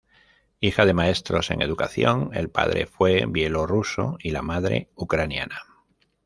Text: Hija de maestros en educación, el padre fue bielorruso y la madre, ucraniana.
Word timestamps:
Hija 0.59 0.87
de 0.87 0.95
maestros 0.95 1.51
en 1.51 1.61
educación, 1.61 2.31
el 2.33 2.49
padre 2.49 2.87
fue 2.87 3.23
bielorruso 3.27 4.17
y 4.19 4.31
la 4.31 4.41
madre, 4.41 4.89
ucraniana. 4.95 5.61